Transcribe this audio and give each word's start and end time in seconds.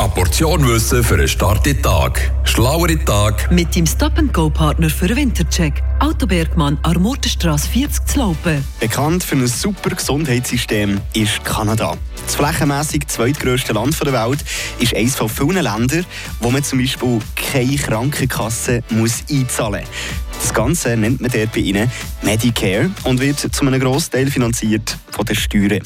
Eine 0.00 0.08
Portion 0.08 0.66
Wissen 0.66 1.04
für 1.04 1.16
einen 1.16 1.28
starken 1.28 1.82
Tag. 1.82 2.32
Schlauere 2.44 2.98
Tag. 3.04 3.52
Mit 3.52 3.76
dem 3.76 3.84
Stop-and-Go-Partner 3.84 4.88
für 4.88 5.08
den 5.08 5.18
Wintercheck. 5.18 5.82
Autobergmann, 5.98 6.78
Armortenstrasse 6.82 7.68
40 7.68 8.06
zu 8.06 8.18
Laupen. 8.20 8.64
Bekannt 8.80 9.22
für 9.22 9.36
ein 9.36 9.46
super 9.46 9.90
Gesundheitssystem 9.90 11.02
ist 11.12 11.44
Kanada. 11.44 11.98
Das 12.24 12.34
flächenmässig 12.34 13.08
zweitgrößte 13.08 13.74
Land 13.74 14.02
der 14.02 14.14
Welt 14.14 14.42
ist 14.78 14.96
eines 14.96 15.16
von 15.16 15.28
vielen 15.28 15.62
Ländern, 15.62 16.06
wo 16.40 16.50
man 16.50 16.64
zum 16.64 16.78
Beispiel 16.78 17.18
keine 17.36 17.76
Krankenkasse 17.76 18.82
muss 18.88 19.22
einzahlen 19.30 19.82
muss. 19.82 20.40
Das 20.40 20.54
Ganze 20.54 20.96
nennt 20.96 21.20
man 21.20 21.30
dort 21.30 21.52
bei 21.52 21.60
ihnen 21.60 21.90
Medicare 22.22 22.90
und 23.04 23.20
wird 23.20 23.38
zu 23.38 23.66
einem 23.66 23.78
Großteil 23.78 24.30
finanziert 24.30 24.96
von 25.10 25.26
den 25.26 25.36
Steuern. 25.36 25.82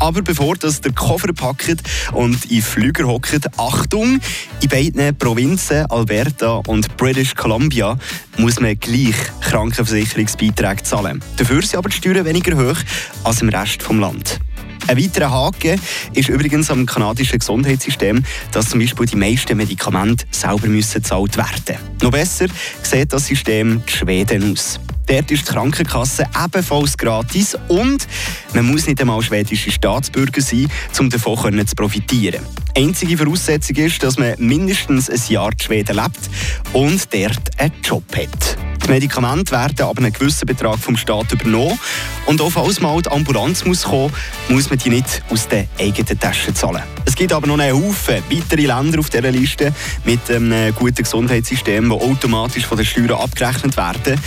Aber 0.00 0.22
bevor 0.22 0.56
das 0.56 0.80
der 0.80 0.92
Koffer 0.92 1.32
packt 1.34 1.82
und 2.12 2.50
in 2.50 2.62
Flüger 2.62 3.06
hockt, 3.06 3.46
Achtung! 3.58 4.18
In 4.62 4.68
beiden 4.68 5.16
Provinzen, 5.16 5.84
Alberta 5.90 6.62
und 6.66 6.96
British 6.96 7.34
Columbia, 7.34 7.98
muss 8.38 8.60
man 8.60 8.80
gleich 8.80 9.14
Krankenversicherungsbeiträge 9.42 10.82
zahlen. 10.82 11.22
Dafür 11.36 11.60
sind 11.60 11.76
aber 11.76 11.90
die 11.90 11.96
Steuern 11.96 12.24
weniger 12.24 12.56
hoch 12.56 12.78
als 13.24 13.42
im 13.42 13.50
Rest 13.50 13.82
des 13.82 13.90
Landes. 13.90 14.40
Ein 14.88 14.96
weiterer 14.96 15.30
Haken 15.30 15.78
ist 16.14 16.30
übrigens 16.30 16.70
am 16.70 16.86
kanadischen 16.86 17.38
Gesundheitssystem, 17.38 18.24
dass 18.52 18.70
zum 18.70 18.80
Beispiel 18.80 19.04
die 19.04 19.16
meisten 19.16 19.56
Medikamente 19.56 20.24
selber 20.30 20.66
müssen 20.66 21.02
gezahlt 21.02 21.36
werden 21.36 21.76
Noch 22.00 22.10
besser 22.10 22.46
sieht 22.82 23.12
das 23.12 23.26
System 23.26 23.82
in 23.82 23.88
Schweden 23.88 24.52
aus. 24.52 24.80
Dort 25.10 25.28
ist 25.32 25.48
die 25.48 25.52
Krankenkasse 25.52 26.24
ebenfalls 26.40 26.96
gratis 26.96 27.58
und 27.66 28.06
man 28.54 28.64
muss 28.64 28.86
nicht 28.86 29.00
einmal 29.00 29.20
schwedische 29.22 29.72
Staatsbürger 29.72 30.40
sein, 30.40 30.70
um 31.00 31.10
davon 31.10 31.66
zu 31.66 31.74
profitieren. 31.74 32.40
Einzige 32.76 33.18
Voraussetzung 33.18 33.74
ist, 33.74 34.00
dass 34.04 34.18
man 34.18 34.34
mindestens 34.38 35.10
ein 35.10 35.20
Jahr 35.28 35.50
in 35.50 35.58
Schweden 35.58 35.96
lebt 35.96 36.30
und 36.72 37.12
dort 37.12 37.60
einen 37.60 37.72
Job 37.82 38.04
hat. 38.16 38.56
Die 38.84 38.88
Medikamente 38.88 39.50
werden 39.50 39.82
aber 39.82 40.00
einen 40.00 40.12
gewissen 40.12 40.46
Betrag 40.46 40.78
vom 40.78 40.96
Staat 40.96 41.32
übernommen. 41.32 41.78
Und 42.26 42.40
auch 42.40 42.50
falls 42.50 42.80
mal 42.80 43.02
die 43.02 43.10
Ambulanz 43.10 43.64
muss 43.64 43.82
kommen 43.82 44.12
muss, 44.48 44.70
man 44.70 44.78
die 44.78 44.90
nicht 44.90 45.24
aus 45.28 45.48
der 45.48 45.66
eigenen 45.80 46.20
Tasche 46.20 46.54
zahlen. 46.54 46.82
Es 47.04 47.16
gibt 47.16 47.32
aber 47.32 47.48
noch 47.48 47.58
einen 47.58 47.74
Haufen 47.74 48.22
weitere 48.30 48.66
Länder 48.66 49.00
auf 49.00 49.10
dieser 49.10 49.32
Liste 49.32 49.74
mit 50.04 50.30
einem 50.30 50.72
guten 50.76 51.02
Gesundheitssystem, 51.02 51.88
die 51.88 51.94
automatisch 51.96 52.64
von 52.64 52.76
den 52.76 52.86
Steuern 52.86 53.10
abgerechnet 53.10 53.76
werden. 53.76 54.20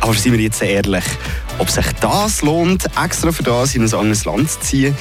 Aber 0.00 0.14
seien 0.14 0.32
wir 0.32 0.40
jetzt 0.40 0.62
ehrlich, 0.62 1.04
ob 1.58 1.70
sich 1.70 1.86
das 2.00 2.42
lohnt, 2.42 2.86
extra 3.02 3.32
für 3.32 3.42
das 3.42 3.74
in 3.74 3.82
ein 3.82 3.94
anderes 3.94 4.24
Land 4.24 4.50
zu 4.50 4.60
ziehen, 4.60 4.96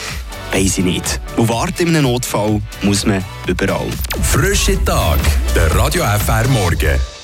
weiß 0.51 0.77
ich 0.77 0.85
nicht. 0.85 1.19
Und 1.37 1.49
warten 1.49 1.87
in 1.87 1.95
einem 1.95 2.03
Notfall 2.03 2.61
muss 2.81 3.05
man 3.05 3.23
überall. 3.47 3.87
Frische 4.21 4.83
Tag, 4.83 5.19
der 5.55 5.75
Radio 5.75 6.03
FR 6.03 6.47
Morgen. 6.49 7.14